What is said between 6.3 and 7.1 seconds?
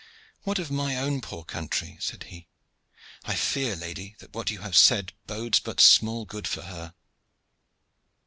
for her."